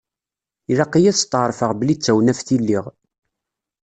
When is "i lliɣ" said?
2.55-2.85